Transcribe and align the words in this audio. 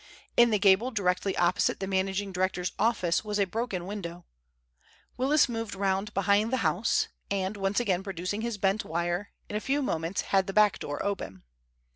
In 0.35 0.49
the 0.49 0.57
gable 0.57 0.89
directly 0.89 1.37
opposite 1.37 1.79
the 1.79 1.85
managing 1.85 2.31
director's 2.31 2.71
office 2.79 3.23
was 3.23 3.37
a 3.37 3.45
broken 3.45 3.85
window. 3.85 4.25
Willis 5.15 5.47
moved 5.47 5.75
round 5.75 6.11
behind 6.15 6.51
the 6.51 6.57
house, 6.65 7.07
and 7.29 7.55
once 7.55 7.79
again 7.79 8.01
producing 8.01 8.41
his 8.41 8.57
bent 8.57 8.83
wire, 8.83 9.29
in 9.47 9.55
a 9.55 9.59
few 9.61 9.83
moments 9.83 10.21
had 10.21 10.47
the 10.47 10.53
back 10.53 10.79
door 10.79 11.05
open. 11.05 11.43